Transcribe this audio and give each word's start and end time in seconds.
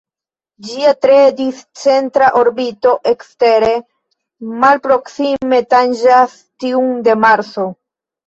Ĝia 0.67 0.91
tre 1.05 1.17
discentra 1.39 2.29
orbito 2.39 2.93
ekstere 3.11 3.69
malproksime 4.63 5.59
tanĝas 5.75 6.35
tiun 6.65 6.89
de 7.09 7.17
Marso. 7.27 7.67